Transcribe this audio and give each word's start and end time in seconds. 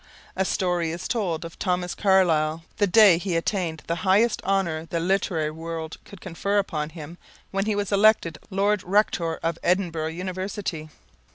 A 0.35 0.45
story 0.45 0.89
is 0.89 1.07
told 1.07 1.45
of 1.45 1.59
Thomas 1.59 1.93
Carlyle 1.93 2.63
the 2.77 2.87
day 2.87 3.19
he 3.19 3.35
attained 3.35 3.83
the 3.85 3.97
highest 4.01 4.41
honor 4.43 4.87
the 4.87 4.99
literary 4.99 5.51
world 5.51 5.97
could 6.05 6.19
confer 6.19 6.57
upon 6.57 6.89
him 6.89 7.19
when 7.51 7.65
he 7.65 7.75
was 7.75 7.91
elected 7.91 8.39
Lord 8.49 8.81
Rector 8.81 9.35
of 9.43 9.59
Edinburgh 9.61 10.07
University. 10.09 10.89